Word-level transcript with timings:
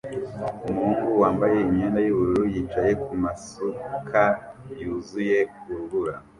Umuhungu 0.69 1.09
wambaye 1.21 1.55
imyenda 1.59 1.99
yumukara 2.07 2.47
yicaye 2.53 2.93
kumasuka 3.05 4.21
yuzuye 4.79 5.39
urubura 5.69 6.15